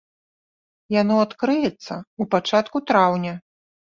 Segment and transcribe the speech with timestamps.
[1.01, 3.33] Яно адкрыецца ў пачатку траўня.